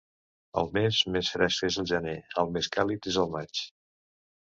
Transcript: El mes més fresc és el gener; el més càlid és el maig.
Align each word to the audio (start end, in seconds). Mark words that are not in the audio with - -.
El 0.61 0.71
mes 0.77 1.01
més 1.17 1.29
fresc 1.35 1.67
és 1.69 1.79
el 1.85 1.89
gener; 1.93 2.17
el 2.45 2.53
més 2.57 2.73
càlid 2.79 3.15
és 3.15 3.25
el 3.27 3.35
maig. 3.39 3.67